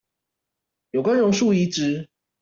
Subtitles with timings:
[0.89, 2.09] 有關榕樹移植